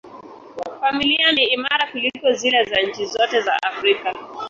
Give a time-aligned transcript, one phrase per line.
[0.79, 4.13] Familia ni imara kuliko zile za nchi zote za Afrika.